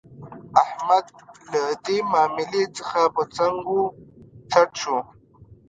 احمد 0.63 1.05
له 1.51 1.63
دې 1.85 1.97
ماملې 2.11 2.63
څخه 2.77 3.01
په 3.15 3.23
څنګ 3.35 3.59
و 3.77 3.81
څټ 4.51 4.71
شو. 4.81 4.97